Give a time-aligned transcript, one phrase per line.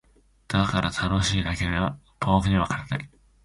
[0.47, 3.07] だが「楽しい」だけが僕にはわからない。